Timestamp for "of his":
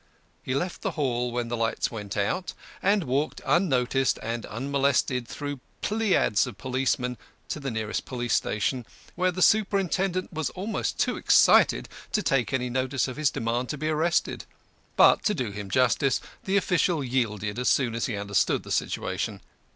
13.07-13.29